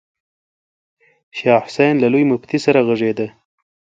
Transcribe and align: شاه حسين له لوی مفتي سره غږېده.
شاه 1.37 1.61
حسين 1.65 1.95
له 1.99 2.07
لوی 2.13 2.23
مفتي 2.31 2.57
سره 2.65 2.79
غږېده. 2.87 3.27